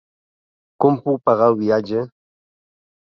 Com 0.85 0.97
puc 1.03 1.21
pagar 1.31 1.51
el 1.53 1.59
viatge? 1.63 2.03